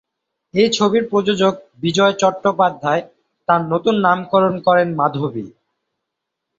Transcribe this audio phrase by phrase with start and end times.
[0.53, 1.53] এই ছবির প্রযোজক
[1.79, 3.01] বিজয় চট্টোপাধ্যায়
[3.47, 5.45] তার নতুন নামকরণ করেন মাধবী।